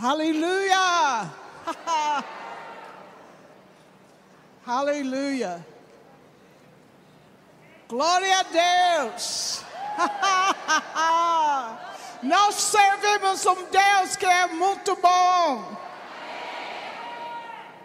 [0.00, 1.28] Aleluia!
[4.64, 5.66] Aleluia!
[7.88, 9.64] Glória a Deus!
[12.22, 15.76] Nós servimos um Deus que é muito bom.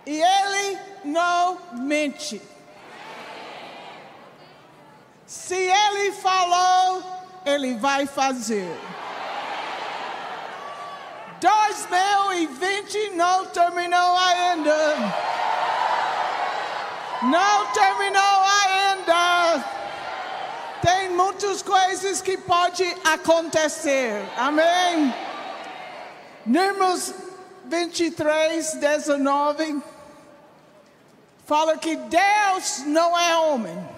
[0.06, 2.40] E Ele não mente.
[5.26, 7.02] Se Ele falou,
[7.44, 8.72] Ele vai fazer.
[11.44, 14.96] 2020 não terminou ainda.
[17.24, 19.66] Não terminou ainda.
[20.82, 24.24] Tem muitas coisas que podem acontecer.
[24.38, 25.14] Amém?
[26.46, 27.14] Números
[27.66, 29.82] 23, 19.
[31.46, 33.90] Fala que Deus não é homem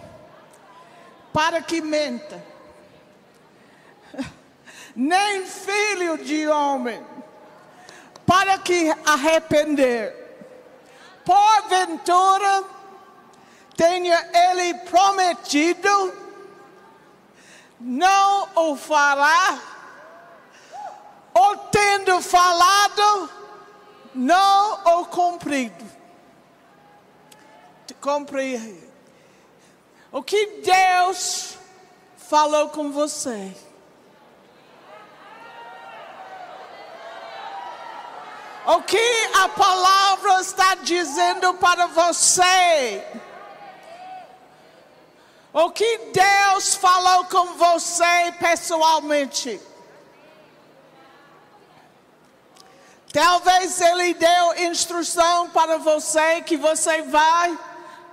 [1.32, 2.44] para que menta,
[4.96, 7.06] nem filho de homem
[8.26, 10.24] para que arrepender.
[11.24, 12.64] Porventura,
[13.76, 16.14] tenha ele prometido,
[17.80, 19.60] não o fará,
[21.34, 23.30] ou tendo falado,
[24.14, 25.86] não o cumprido.
[28.00, 28.88] Compreende?
[30.12, 31.58] O que Deus
[32.18, 33.52] falou com você?
[38.68, 43.06] O que a palavra está dizendo para você?
[45.54, 49.62] O que Deus falou com você pessoalmente?
[53.14, 57.58] Talvez Ele deu instrução para você que você vai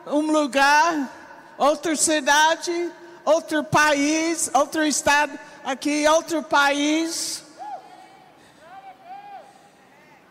[0.06, 1.08] um lugar,
[1.56, 2.92] outra cidade,
[3.24, 7.42] outro país, outro estado, aqui outro país.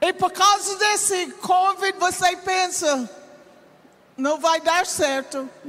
[0.01, 3.07] E por causa desse Covid, você pensa,
[4.17, 5.47] não vai dar certo.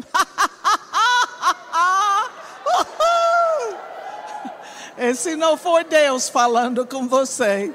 [4.97, 7.75] Esse não foi Deus falando com você.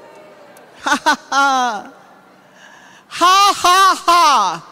[0.84, 1.92] ha,
[3.08, 4.62] ha, ha.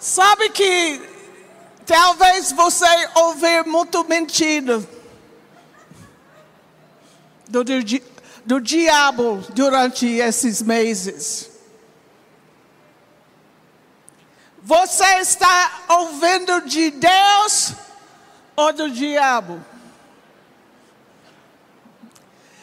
[0.00, 1.00] Sabe que
[1.86, 4.82] talvez você ouvir muito mentira
[8.44, 11.50] do, diabo durante esses meses.
[14.62, 17.74] Você está ouvindo de Deus
[18.54, 19.64] ou do diabo?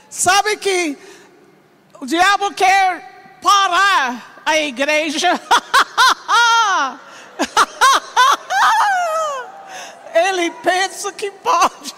[0.09, 0.97] Sabe que
[1.99, 5.39] o diabo quer parar a igreja.
[10.13, 11.95] Ele pensa que pode.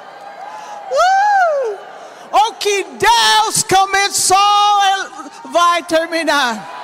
[2.38, 4.36] O que Deus começou,
[4.92, 6.74] Ele vai terminar.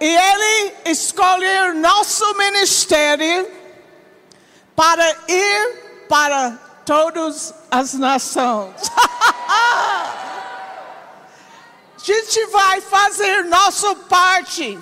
[0.00, 3.48] E Ele escolheu nosso ministério
[4.74, 8.74] para ir para todas as nações.
[11.96, 14.78] A gente vai fazer nossa parte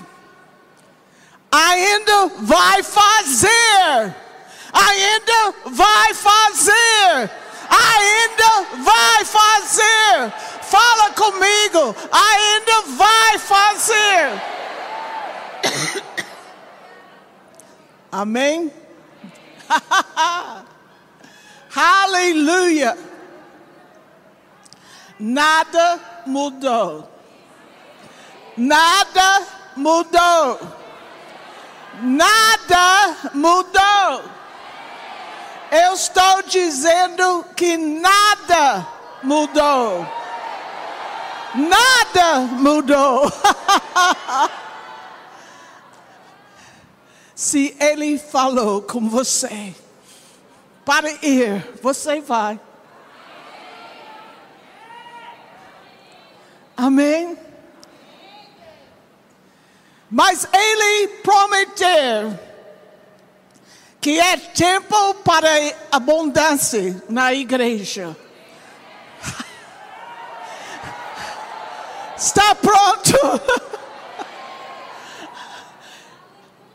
[1.57, 4.15] ainda vai fazer,
[4.77, 7.31] ainda vai fazer,
[7.71, 10.33] ainda vai fazer.
[10.63, 14.43] Fala comigo, ainda vai fazer.
[18.13, 18.73] Amém?
[21.75, 22.97] Aleluia.
[25.19, 27.11] Nada mudou.
[28.57, 29.43] Nada
[29.77, 30.61] mudou.
[32.03, 34.36] Nada mudou.
[35.71, 38.87] Eu estou dizendo que nada
[39.23, 40.07] mudou.
[41.55, 43.33] Nada mudou.
[47.35, 49.75] Se ele falou com você
[50.85, 52.61] para ir, você vai.
[56.77, 57.37] Amém?
[60.11, 62.46] Mas ele prometeu
[64.07, 65.49] que é tempo para
[65.91, 68.17] abundância na igreja.
[72.17, 73.19] Está pronto?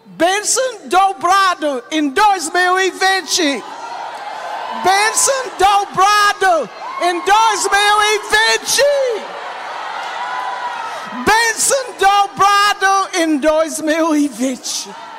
[0.07, 3.63] Bênção dobrado em 2020.
[4.83, 6.69] Bênção dobrado
[7.01, 8.81] em 2020
[11.25, 15.11] bênção dobrado em 2020.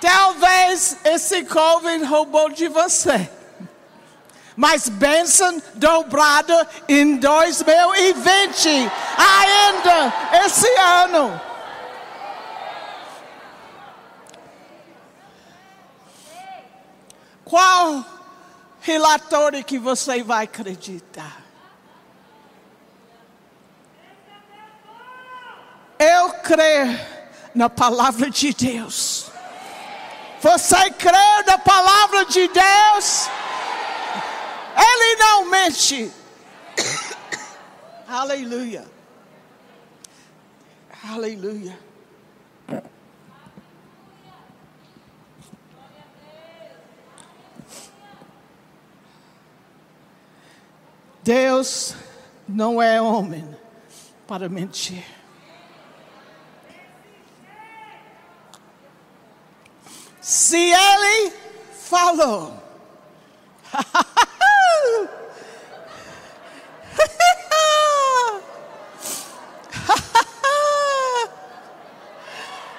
[0.00, 3.30] Talvez esse Covid roubou de você.
[4.56, 8.68] Mas bênção dobrada em 2020,
[9.16, 10.12] ainda
[10.44, 11.40] esse ano.
[17.44, 18.04] Qual
[18.80, 21.42] relatório que você vai acreditar?
[25.98, 26.98] Eu creio
[27.54, 29.29] na palavra de Deus.
[30.42, 33.28] Você crê na palavra de Deus?
[34.74, 36.10] Ele não mente.
[38.08, 38.86] Aleluia.
[41.12, 41.78] Aleluia.
[51.22, 51.94] Deus
[52.48, 53.56] não é homem
[54.26, 55.19] para mentir.
[60.30, 61.32] Se ele
[61.88, 62.56] falou,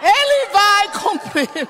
[0.01, 1.67] ele vai cumprir.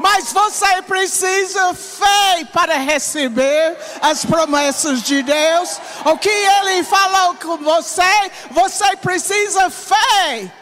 [0.00, 5.80] Mas você precisa fé para receber as promessas de Deus.
[6.04, 10.52] O que Ele falou com você, você precisa fé.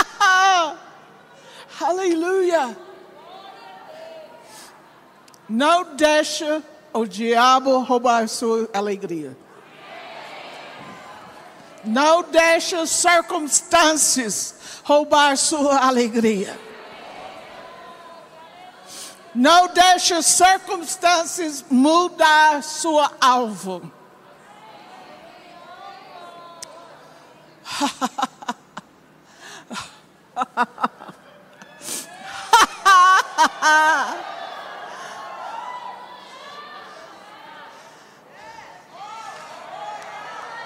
[1.80, 2.76] Aleluia.
[5.48, 6.62] Não deixa
[6.92, 9.36] o diabo roubar sua alegria.
[11.84, 16.58] Não deixa circunstâncias roubar sua alegria.
[19.34, 23.90] Não deixe circunstâncias mudar sua alvo.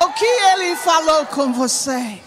[0.01, 2.23] o que ele falou com você?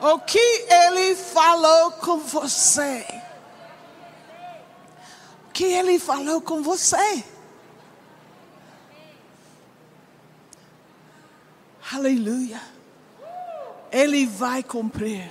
[0.00, 3.18] O que ele falou com você?
[5.58, 7.24] que ele falou com você.
[11.92, 12.77] Aleluia.
[13.90, 15.30] Ele vai cumprir.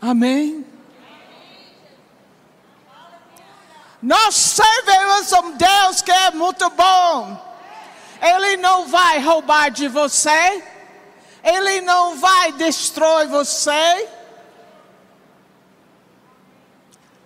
[0.00, 0.64] Amém.
[4.02, 7.44] Nós servimos um Deus que é muito bom.
[8.20, 10.62] Ele não vai roubar de você.
[11.42, 14.08] Ele não vai destruir você.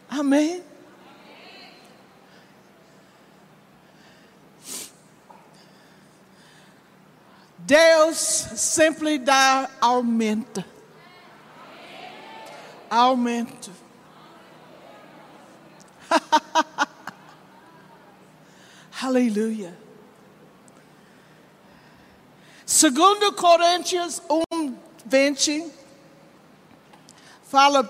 [0.09, 0.65] Amém?
[7.71, 10.65] Deus sempre dá aumento.
[12.91, 13.71] Aumento.
[19.01, 19.79] Aleluia.
[22.67, 24.21] Segundo Coríntios
[24.53, 24.77] 1,
[25.07, 25.73] 20,
[27.45, 27.85] fala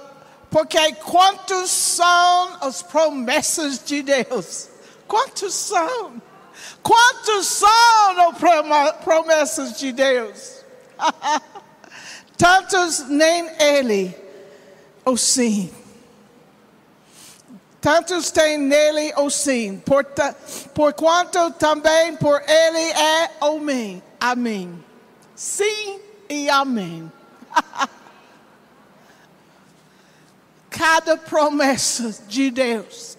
[0.51, 4.69] porque quantos são as promessas de Deus?
[5.09, 6.21] Quantos são?
[6.83, 10.65] Quantos são as promessas de Deus?
[12.37, 14.17] Tantos nem ele,
[15.05, 15.73] ou sim.
[17.81, 19.83] Tantos têm nele ou sim,
[20.75, 24.03] por, quanto também por ele é homem.
[24.21, 24.85] Amém.
[25.35, 25.99] Sim
[26.29, 27.11] e amém.
[30.69, 33.17] Cada promessa de Deus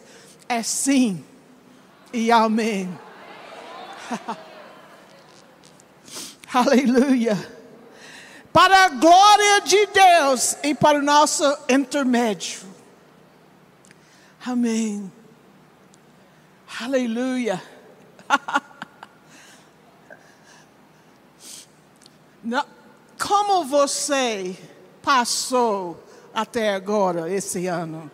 [0.48, 1.26] é sim
[2.14, 3.00] e amém.
[6.54, 7.38] Aleluia.
[8.52, 12.62] Para a glória de Deus e para o nosso intermédio.
[14.46, 15.10] Amém.
[16.80, 17.60] Aleluia.
[23.18, 24.58] Como você
[25.02, 26.04] passou
[26.34, 28.12] até agora, esse ano?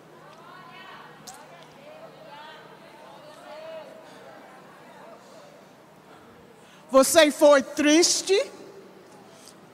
[6.98, 8.36] Você foi triste?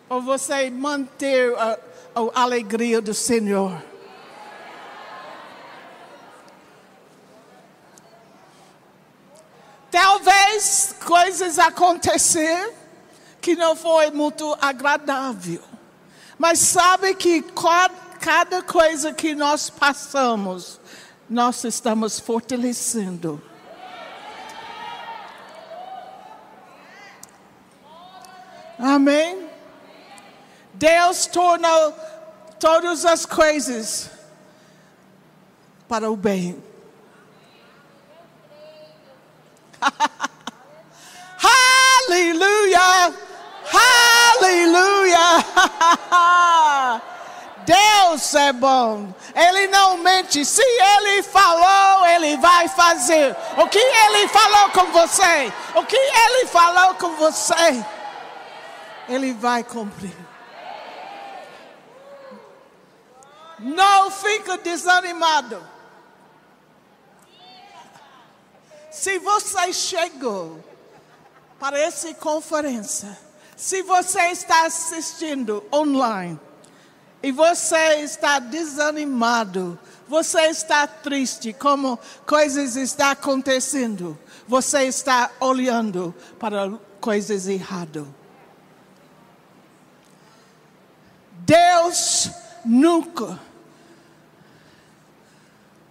[0.09, 1.79] Ou você manteve a,
[2.13, 3.81] a alegria do Senhor?
[9.89, 12.73] Talvez coisas acontecer
[13.39, 15.63] que não foi muito agradável.
[16.37, 17.41] Mas sabe que
[18.19, 20.77] cada coisa que nós passamos,
[21.29, 23.41] nós estamos fortalecendo.
[28.83, 29.49] Amém?
[30.73, 31.95] Deus tornou
[32.59, 34.09] todas as coisas
[35.87, 36.61] para o bem.
[42.09, 43.13] Aleluia!
[44.41, 45.45] Aleluia!
[47.65, 49.13] Deus é bom.
[49.33, 50.43] Ele não mente.
[50.43, 53.33] Se ele falou, ele vai fazer.
[53.55, 55.53] O que ele falou com você?
[55.73, 57.81] O que ele falou com você?
[59.07, 60.15] Ele vai cumprir.
[63.59, 65.63] Não fica desanimado.
[68.91, 70.63] Se você chegou
[71.59, 73.17] para essa conferência,
[73.55, 76.39] se você está assistindo online
[77.21, 84.17] e você está desanimado, você está triste, como coisas estão acontecendo,
[84.47, 86.69] você está olhando para
[86.99, 88.05] coisas erradas.
[91.45, 92.29] Deus
[92.63, 93.37] nunca,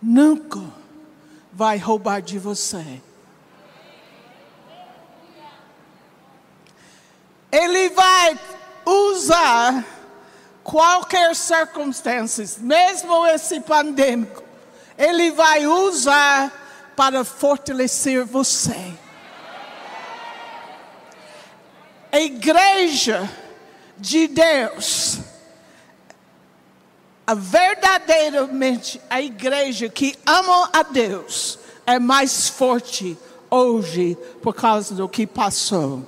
[0.00, 0.60] nunca
[1.52, 3.02] vai roubar de você.
[7.50, 8.38] Ele vai
[8.86, 9.84] usar
[10.64, 14.42] qualquer circunstância, mesmo esse pandêmico,
[14.96, 16.50] ele vai usar
[16.96, 18.94] para fortalecer você.
[22.10, 23.28] A igreja
[23.98, 25.18] de Deus,
[27.32, 33.16] a verdadeiramente a igreja que ama a Deus, é mais forte
[33.50, 36.06] hoje por causa do que passou.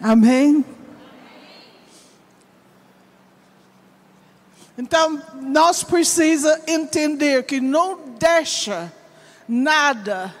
[0.00, 0.64] Amém?
[4.76, 8.92] Então, nós precisamos entender que não deixa
[9.48, 10.34] nada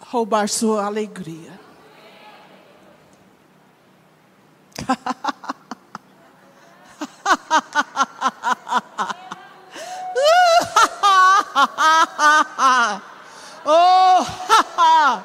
[0.00, 1.52] roubar sua alegria.
[13.64, 14.26] oh,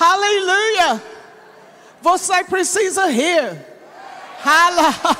[0.00, 1.00] aleluia!
[2.02, 3.64] Você precisa rir.
[4.44, 5.16] Hala, ha,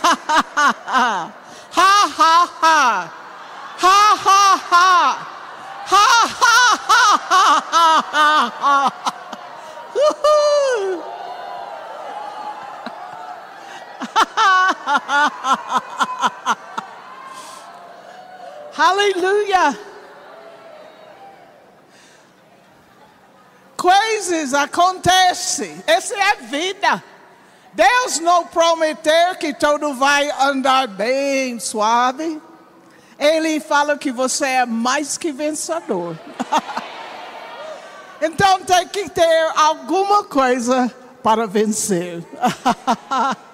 [0.57, 1.33] ha, ha.
[1.75, 3.11] Ha, ha, ha.
[3.79, 5.19] Ha, ha, ha.
[5.87, 7.47] Ha, ha, ha, ha,
[8.13, 8.93] ha, ha.
[9.95, 11.03] Uhul.
[18.77, 19.79] Aleluia.
[23.77, 25.83] Coisas acontecem.
[25.87, 27.05] Essa é a vida.
[27.73, 32.41] Deus não prometeu que tudo vai andar bem suave.
[33.19, 36.19] Ele fala que você é mais que vencedor.
[38.21, 42.23] então tem que ter alguma coisa para vencer.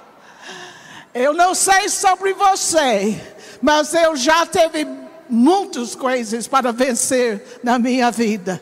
[1.15, 3.21] eu não sei sobre você,
[3.61, 4.87] mas eu já tive
[5.29, 8.61] muitas coisas para vencer na minha vida.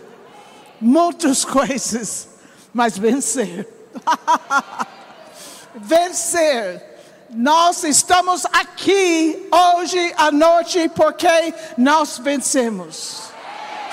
[0.80, 2.28] Muitas coisas,
[2.72, 3.66] mas vencer.
[5.74, 6.94] vencer.
[7.30, 13.30] Nós estamos aqui hoje à noite porque nós vencemos.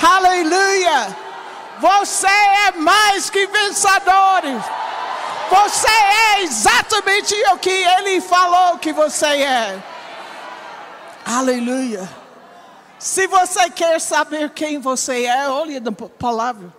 [0.01, 1.15] Aleluia!
[1.79, 4.63] Você é mais que vencedores.
[5.53, 9.83] Você é exatamente o que ele falou que você é.
[11.24, 12.10] Aleluia.
[12.98, 16.74] Se você quer saber quem você é, olhe na palavra.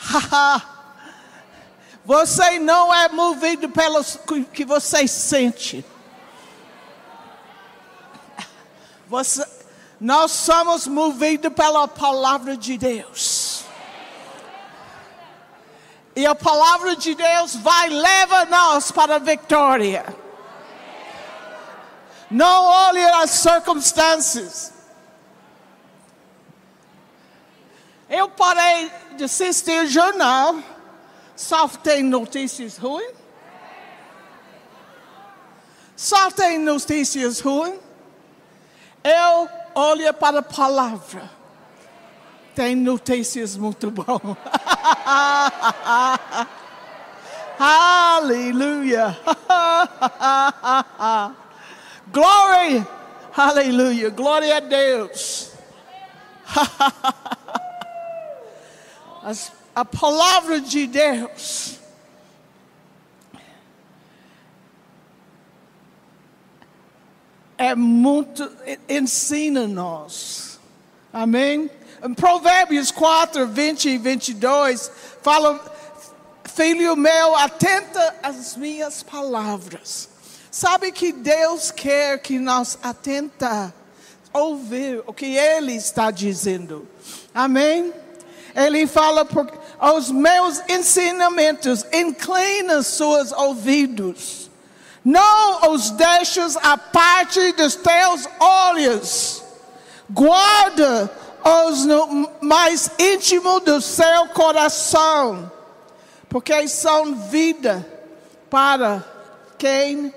[2.02, 4.02] você não é movido pelo
[4.54, 5.84] que você sente.
[9.06, 9.46] Você,
[10.00, 13.35] nós somos movidos pela palavra de Deus.
[16.16, 20.16] E a palavra de Deus vai levar nós para a vitória.
[22.30, 24.72] Não olhe as circunstâncias.
[28.08, 30.56] Eu parei de assistir o jornal,
[31.36, 33.14] só tem notícias ruins.
[35.94, 37.78] Só tem notícias ruins.
[39.04, 41.35] Eu olho para a palavra.
[42.56, 44.22] Tem notícias muito boas.
[47.60, 49.14] Aleluia.
[52.10, 52.88] Glória,
[53.36, 55.50] aleluia, glória a Deus.
[59.22, 61.78] As, a palavra de Deus
[67.58, 68.50] é muito,
[68.88, 70.55] ensina-nos
[71.12, 71.70] Amém?
[72.04, 74.90] Em Provérbios 4, 20 e 22,
[75.22, 75.60] fala:
[76.54, 80.08] Filho meu, atenta às minhas palavras.
[80.50, 83.74] Sabe que Deus quer que nós atenta,
[84.32, 86.88] ouvir o que Ele está dizendo.
[87.34, 87.92] Amém?
[88.54, 89.28] Ele fala,
[89.78, 94.50] aos meus ensinamentos, inclina seus ouvidos.
[95.04, 99.42] Não os deixes a parte dos teus olhos.
[100.08, 101.10] Guarda
[101.68, 105.50] os no mais íntimo do seu coração,
[106.28, 107.86] porque são vida
[108.48, 109.04] para
[109.58, 110.14] quem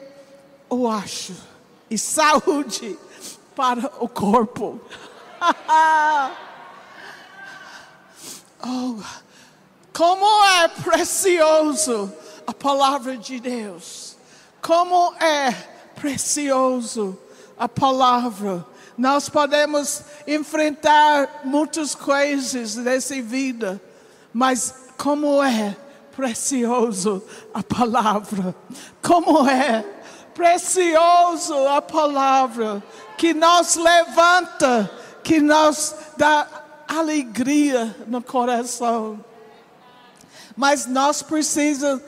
[0.70, 1.34] o acha
[1.90, 2.98] e saúde
[3.56, 4.80] para o corpo.
[8.64, 8.96] oh,
[9.94, 12.14] como é precioso
[12.46, 14.18] a palavra de Deus.
[14.62, 15.52] Como é
[15.96, 17.18] precioso
[17.58, 18.66] a palavra
[19.00, 23.82] nós podemos enfrentar muitas coisas nessa vida,
[24.34, 25.74] mas como é
[26.14, 28.54] precioso a palavra,
[29.02, 29.86] como é
[30.34, 32.84] precioso a palavra
[33.18, 34.92] que nos levanta,
[35.24, 36.46] que nos dá
[36.86, 39.24] alegria no coração.
[40.58, 42.04] Mas nós precisamos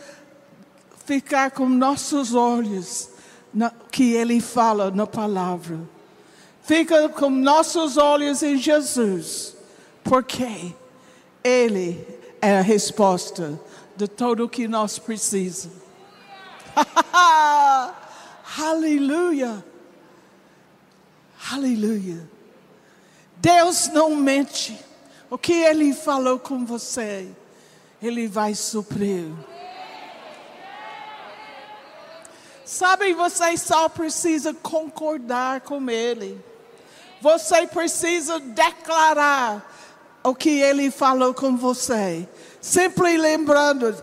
[1.06, 3.10] ficar com nossos olhos
[3.54, 5.80] no que ele fala na palavra.
[6.72, 9.58] Fica com nossos olhos em Jesus,
[10.06, 10.74] porque
[11.44, 12.08] Ele
[12.42, 13.60] é a resposta
[13.94, 15.76] de tudo o que nós precisamos.
[18.58, 19.62] Aleluia!
[21.52, 22.26] Aleluia!
[23.36, 24.80] Deus não mente.
[25.30, 27.28] O que Ele falou com você,
[28.02, 29.30] Ele vai suprir.
[32.64, 36.51] Sabe, você só precisa concordar com Ele.
[37.22, 39.64] Você precisa declarar
[40.24, 42.28] o que ele falou com você.
[42.60, 43.96] Sempre lembrando,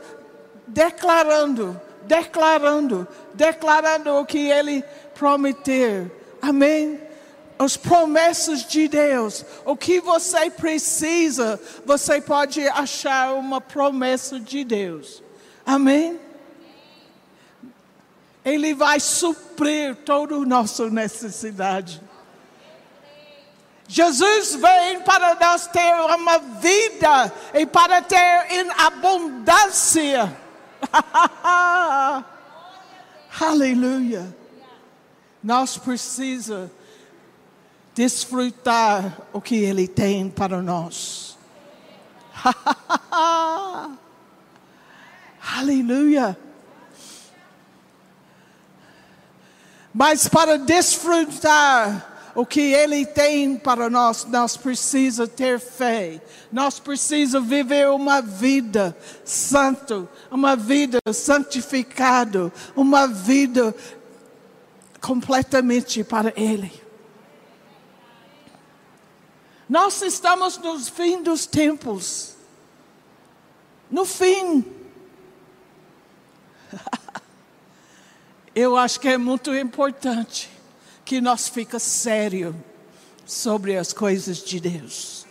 [0.66, 6.10] declarando, declarando, declarando o que ele prometeu.
[6.40, 7.00] Amém?
[7.58, 9.44] As promessas de Deus.
[9.64, 15.24] O que você precisa, você pode achar uma promessa de Deus.
[15.66, 16.20] Amém?
[18.44, 22.00] Ele vai suprir toda a nossa necessidade.
[23.90, 30.36] Jesus vem para nós ter uma vida e para ter em abundância.
[33.40, 34.36] Aleluia.
[35.42, 36.70] Nós precisamos
[37.94, 41.38] desfrutar o que Ele tem para nós.
[45.56, 46.38] Aleluia.
[49.94, 56.22] Mas para desfrutar o que Ele tem para nós, nós precisamos ter fé.
[56.52, 63.74] Nós precisamos viver uma vida santa, uma vida santificada, uma vida
[65.00, 66.72] completamente para Ele.
[69.68, 72.36] Nós estamos no fim dos tempos.
[73.90, 74.64] No fim.
[78.54, 80.56] Eu acho que é muito importante
[81.08, 82.54] que nós fica sério
[83.24, 85.26] sobre as coisas de Deus.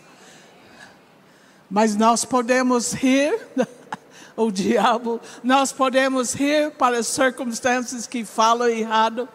[1.70, 3.40] Mas nós podemos rir,
[4.34, 9.28] o diabo, nós podemos rir para as circunstâncias que falam errado,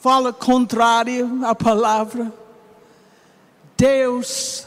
[0.00, 2.32] fala contrário à palavra.
[3.76, 4.66] Deus,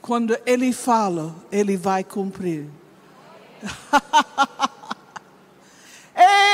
[0.00, 2.70] quando Ele fala, Ele vai cumprir.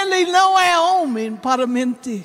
[0.08, 2.24] Ele não é homem para mentir.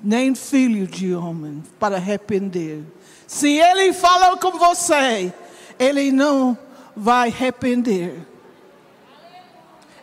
[0.00, 2.84] Nem filho de homem para arrepender.
[3.26, 5.34] Se ele falou com você,
[5.78, 6.56] ele não
[6.96, 8.24] vai arrepender.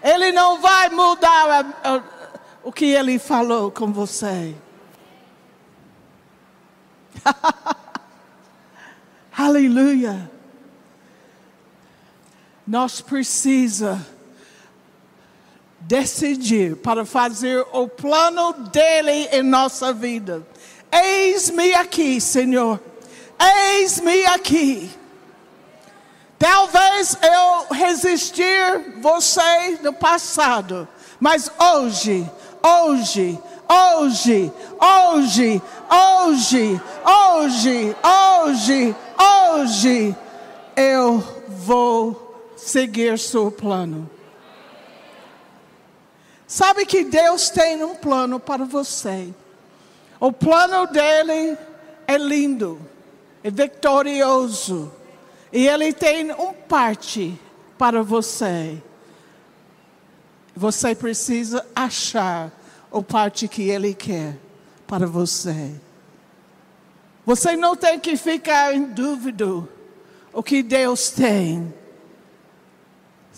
[0.04, 1.50] Ele não vai mudar
[1.84, 2.04] a, a,
[2.64, 4.56] o que ele falou com você.
[9.38, 10.39] Aleluia
[12.70, 14.00] nós precisa
[15.80, 20.46] decidir para fazer o plano dele em nossa vida.
[20.92, 22.80] Eis-me aqui, Senhor.
[23.40, 24.88] Eis-me aqui.
[26.38, 30.88] Talvez eu resistir você no passado,
[31.20, 32.30] mas hoje,
[32.62, 40.16] hoje, hoje, hoje, hoje, hoje, hoje, hoje,
[40.76, 42.29] eu vou
[42.70, 44.10] seguir seu plano.
[46.48, 49.34] Sabe que Deus tem um plano para você.
[50.20, 51.58] O plano dele
[52.08, 52.80] é lindo,
[53.44, 54.92] é vitorioso.
[55.52, 57.40] E ele tem um parte
[57.78, 58.82] para você.
[60.56, 62.52] Você precisa achar
[62.92, 64.38] o parte que ele quer
[64.86, 65.74] para você.
[67.26, 69.46] Você não tem que ficar em dúvida
[70.34, 71.74] o que Deus tem.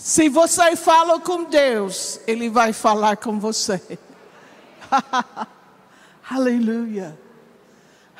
[0.04, 4.00] Se você fala com Deus, Ele vai falar com você.
[6.28, 7.16] Aleluia.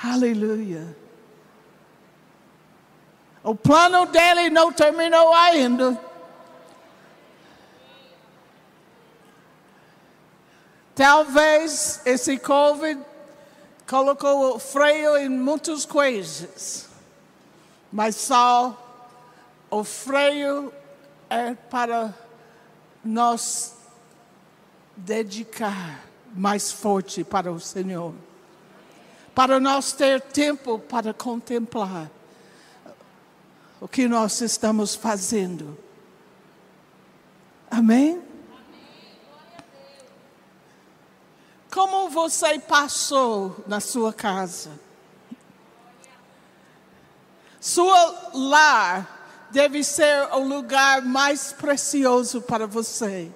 [0.02, 0.96] Aleluia.
[3.44, 6.00] O plano dele não terminou ainda.
[10.94, 13.04] Talvez esse Covid
[13.90, 16.88] colocou freio em muitas coisas,
[17.92, 18.78] mas só
[19.72, 20.72] o freio
[21.32, 22.14] é para
[23.02, 23.78] nós
[24.98, 28.14] dedicar mais forte para o Senhor,
[29.34, 32.12] para nós ter tempo para contemplar
[33.80, 35.78] o que nós estamos fazendo.
[37.70, 38.22] Amém?
[41.72, 44.78] Como você passou na sua casa?
[47.62, 49.21] Sua lar
[49.52, 53.30] deve ser o lugar mais precioso para você.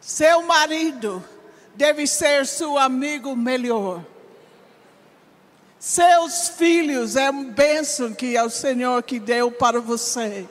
[0.00, 1.22] Seu marido
[1.74, 4.04] deve ser seu amigo melhor.
[5.78, 10.48] Seus filhos é uma bênção que é o Senhor que deu para você.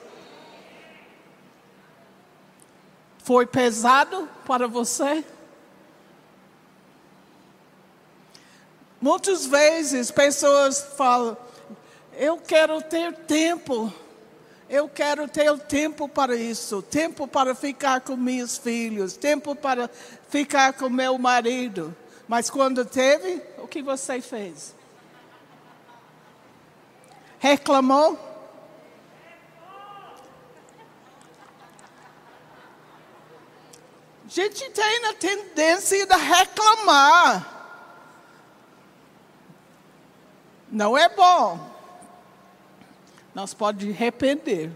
[3.24, 5.24] Foi pesado para você?
[9.00, 11.38] Muitas vezes pessoas falam:
[12.14, 13.92] Eu quero ter tempo,
[14.70, 19.90] eu quero ter tempo para isso, tempo para ficar com meus filhos, tempo para
[20.30, 21.96] ficar com meu marido.
[22.28, 24.76] Mas quando teve, o que você fez?
[27.40, 28.18] Reclamou?
[34.26, 37.52] A gente tem a tendência de reclamar.
[40.72, 41.71] Não é bom.
[43.34, 44.72] Nós podemos arrepender.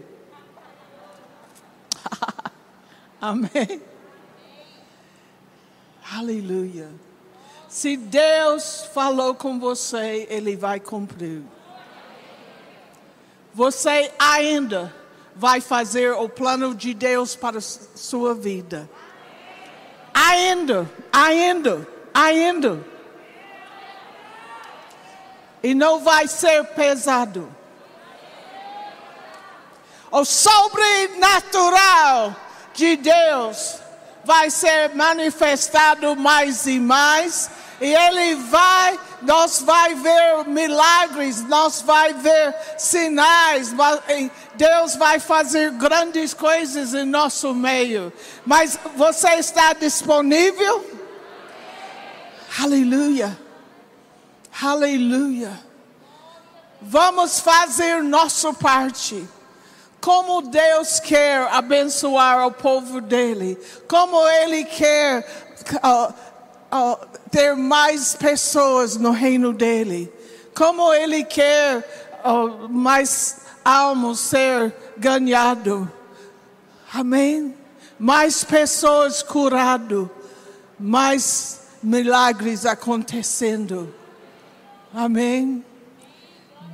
[3.20, 3.82] Amém.
[6.12, 6.90] Aleluia.
[7.68, 11.42] Se Deus falou com você, Ele vai cumprir.
[13.52, 14.94] Você ainda
[15.34, 18.88] vai fazer o plano de Deus para a sua vida
[20.16, 22.84] ainda, ainda, ainda.
[25.62, 27.48] E não vai ser pesado.
[30.16, 32.34] O sobrenatural
[32.72, 33.74] de Deus
[34.24, 42.14] vai ser manifestado mais e mais e ele vai, nós vai ver milagres, nós vai
[42.14, 43.74] ver sinais,
[44.54, 48.10] Deus vai fazer grandes coisas em nosso meio.
[48.46, 50.82] Mas você está disponível?
[52.58, 53.38] Aleluia.
[54.62, 55.60] Aleluia.
[56.80, 59.35] Vamos fazer nossa parte.
[60.06, 65.26] Como Deus quer abençoar o povo dele, como Ele quer
[65.82, 66.14] uh,
[66.70, 70.12] uh, ter mais pessoas no reino dele.
[70.54, 75.90] Como ele quer uh, mais almas ser ganhado.
[76.94, 77.52] Amém?
[77.98, 80.08] Mais pessoas curado,
[80.78, 83.92] mais milagres acontecendo.
[84.94, 85.64] Amém?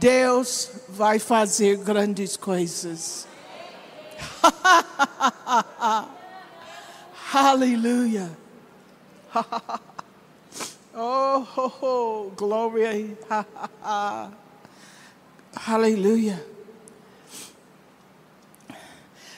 [0.02, 3.28] Deus vai fazer grandes coisas.
[7.32, 8.28] Aleluia.
[10.94, 13.16] Oh, oh, oh glory.
[15.66, 16.46] Aleluia.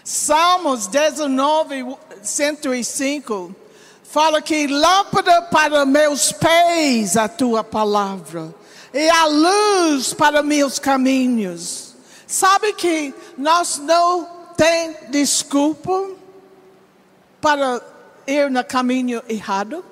[0.03, 3.55] Salmos 19, 105
[4.03, 8.53] fala que lâmpada para meus pés a tua palavra
[8.95, 11.97] e a luz para meus caminhos.
[12.29, 14.25] Sabe que nós não
[14.57, 16.11] tem desculpa
[17.41, 17.83] para
[18.25, 19.85] ir no caminho errado?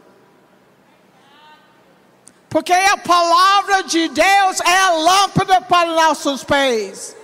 [2.49, 7.17] Porque a palavra de Deus é a lâmpada para nossos pés.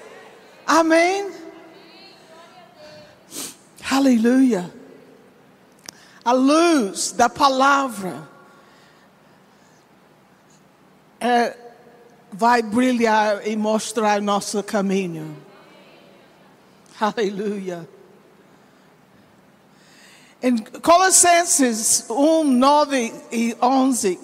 [0.66, 1.30] Amém?
[3.88, 4.74] Aleluia.
[6.24, 8.28] A luz da palavra
[11.20, 11.67] é,
[12.32, 15.36] vai brilhar e mostrar nosso caminho.
[17.00, 17.88] Aleluia.
[20.42, 24.20] Em Colossenses 1, 9 e 11.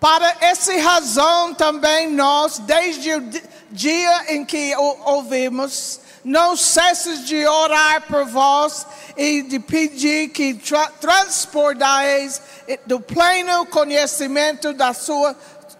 [0.00, 3.30] Para essa razão também nós, desde o
[3.70, 8.84] dia em que ouvimos, não cesses de orar por vós
[9.16, 12.42] e de pedir que tra transportais
[12.84, 15.36] do pleno conhecimento da sua,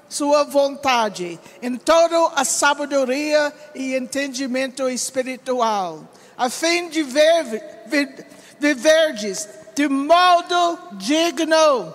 [0.08, 7.84] sua vontade, em toda a sabedoria e entendimento espiritual, a fim de ver,
[8.60, 11.92] viverdes de modo digno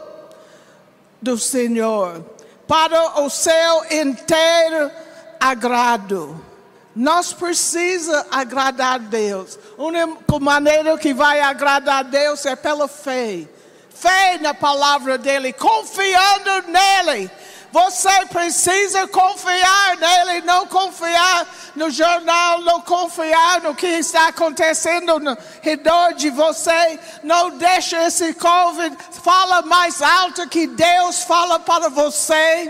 [1.22, 2.22] do Senhor,
[2.68, 4.92] para o seu inteiro
[5.40, 6.51] agrado
[6.96, 9.58] nós precisamos agradar a Deus.
[9.78, 13.48] A única maneira que vai agradar a Deus é pela fé.
[13.90, 17.30] Fé na palavra dEle, confiando nele.
[17.72, 25.38] Você precisa confiar nele, não confiar no jornal, não confiar no que está acontecendo no
[25.62, 27.00] redor de você.
[27.24, 32.70] Não deixe esse Covid fala mais alto que Deus fala para você.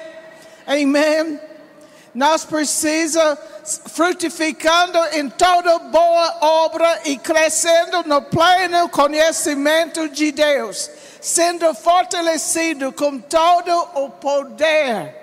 [0.67, 1.50] Amém.
[2.13, 3.39] Nós precisamos
[3.88, 10.89] frutificando em toda boa obra e crescendo no pleno conhecimento de Deus,
[11.21, 15.15] sendo fortalecido com todo o poder.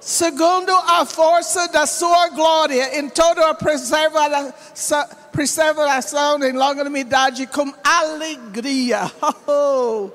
[0.00, 9.12] Segundo a força da sua glória, em toda a preservação, preservação em longanimidade, com alegria.
[9.46, 10.08] Oh,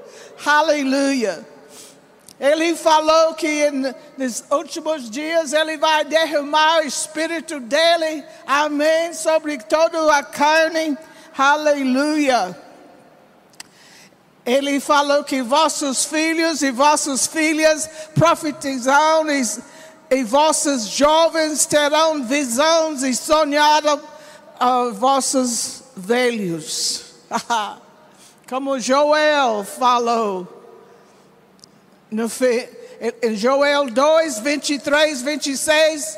[0.43, 1.54] aleluia.
[2.39, 3.71] Ele falou que
[4.17, 10.97] nos últimos dias ele vai derramar o espírito dele, amém, sobre toda a carne,
[11.37, 12.57] aleluia.
[14.45, 19.41] Ele falou que vossos filhos e vossas filhas profetizarão e,
[20.11, 23.99] e vossos jovens terão visões e sonharão
[24.61, 27.05] uh, vossos velhos.
[28.47, 30.54] Como Joel falou
[32.11, 32.29] no,
[33.21, 36.17] em Joel 2, 23, 26,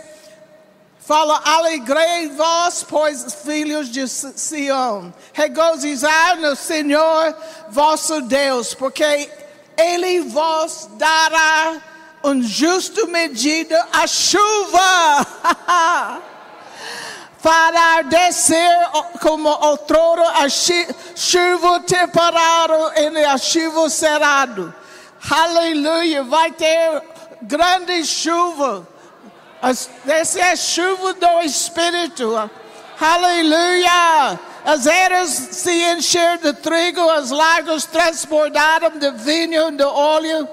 [0.99, 7.35] fala: Alegrei vós, pois, filhos de Sião, regozijai no Senhor
[7.69, 9.29] vosso Deus, porque
[9.77, 11.81] Ele vos dará
[12.23, 15.27] um justo medida a chuva.
[17.41, 18.77] para descer
[19.21, 24.73] como outrora a chuva temperada e a chuva cerrado
[25.29, 26.23] Aleluia.
[26.23, 27.01] Vai ter
[27.41, 28.87] grande chuva.
[30.07, 32.49] Essa é a chuva do Espírito.
[32.99, 34.39] Aleluia.
[34.65, 40.47] As eras se encheram de trigo, as lagos transbordaram de vinho, de óleo.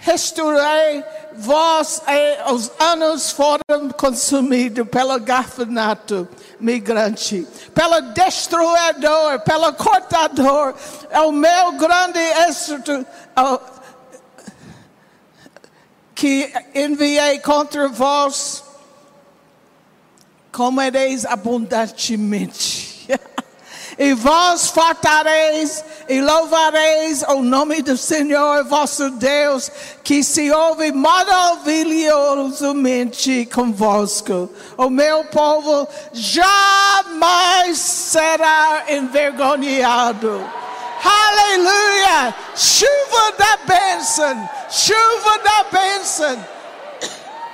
[0.00, 1.02] Restaurei
[1.36, 6.28] vós e os anos foram consumidos pelo gafanhoto
[6.60, 10.74] migrante, pelo destruidor, pelo cortador.
[11.10, 13.06] É o meu grande êxito
[16.14, 18.62] que enviei contra vós,
[20.52, 22.93] comereis abundantemente.
[23.98, 29.70] E vós fartareis e louvareis o nome do Senhor vosso Deus,
[30.02, 34.50] que se ouve maravilhosamente convosco.
[34.76, 40.44] O meu povo jamais será envergonhado.
[41.04, 42.34] Aleluia!
[42.56, 46.44] Chuva da bênção, chuva da bênção.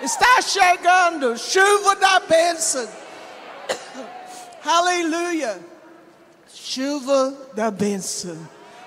[0.03, 2.89] Está chegando, chuva da bênção.
[4.65, 5.70] Aleluia!
[6.63, 8.37] Chuva da bênção.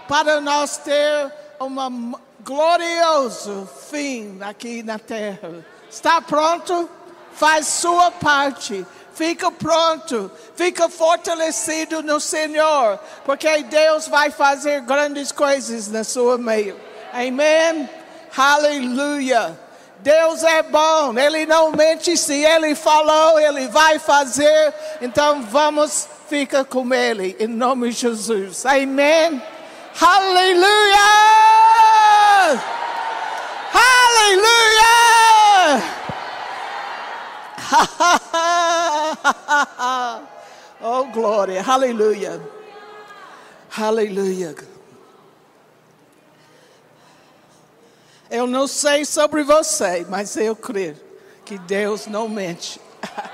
[0.08, 5.66] Para nós ter um glorioso fim aqui na terra.
[5.90, 6.90] Está pronto?
[7.34, 15.88] Faz sua parte Fica pronto, fica fortalecido no Senhor, porque Deus vai fazer grandes coisas
[15.88, 16.76] na sua meio.
[17.14, 17.88] Amém?
[18.36, 19.58] Aleluia.
[20.00, 22.18] Deus é bom, Ele não mente.
[22.18, 24.74] Se Ele falou, Ele vai fazer.
[25.00, 28.66] Então vamos ficar com Ele, em nome de Jesus.
[28.66, 29.40] Amém?
[30.02, 30.98] Aleluia!
[33.72, 34.94] Aleluia!
[40.82, 42.42] oh, glória, aleluia,
[43.78, 44.56] aleluia.
[48.32, 51.00] Eu não sei sobre você, mas eu creio
[51.46, 52.82] que Deus não mente.